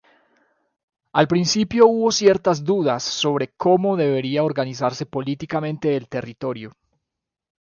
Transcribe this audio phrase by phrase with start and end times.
[1.13, 6.73] Al principio hubo ciertas dudas sobre cómo debería organizarse políticamente el territorio.